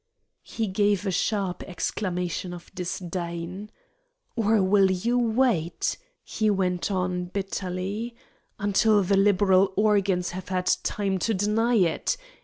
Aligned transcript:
He 0.41 0.65
gave 0.65 1.05
a 1.05 1.11
sharp 1.11 1.61
exclamation 1.67 2.55
of 2.55 2.73
disdain. 2.73 3.69
"Or 4.35 4.59
will 4.63 4.89
you 4.89 5.19
wait," 5.19 5.95
he 6.23 6.49
went 6.49 6.89
on, 6.89 7.25
bitterly, 7.25 8.15
"until 8.57 9.03
the 9.03 9.15
Liberal 9.15 9.71
organs 9.77 10.31
have 10.31 10.49
had 10.49 10.65
time 10.81 11.19
to 11.19 11.35
deny 11.35 11.75
it? 11.75 12.17